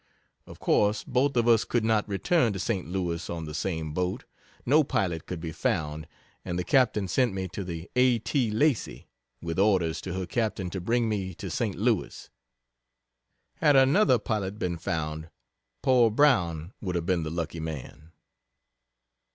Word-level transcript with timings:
Of 0.47 0.57
course 0.59 1.03
both 1.03 1.37
of 1.37 1.47
us 1.47 1.63
could 1.63 1.83
not 1.83 2.09
return 2.09 2.53
to 2.53 2.59
St. 2.59 2.87
Louis 2.87 3.29
on 3.29 3.45
the 3.45 3.53
same 3.53 3.93
boat 3.93 4.23
no 4.65 4.83
pilot 4.83 5.27
could 5.27 5.39
be 5.39 5.51
found, 5.51 6.07
and 6.43 6.57
the 6.57 6.63
Captain 6.63 7.07
sent 7.07 7.35
me 7.35 7.47
to 7.49 7.63
the 7.63 7.87
A. 7.95 8.17
T. 8.17 8.49
Lacey, 8.49 9.09
with 9.43 9.59
orders 9.59 10.01
to 10.01 10.13
her 10.15 10.25
Captain 10.25 10.71
to 10.71 10.81
bring 10.81 11.07
me 11.07 11.35
to 11.35 11.51
Saint 11.51 11.75
Louis. 11.75 12.31
Had 13.57 13.75
another 13.75 14.17
pilot 14.17 14.57
been 14.57 14.79
found, 14.79 15.29
poor 15.83 16.09
Brown 16.09 16.73
would 16.81 16.95
have 16.95 17.05
been 17.05 17.21
the 17.21 17.29
"lucky" 17.29 17.59
man. 17.59 18.11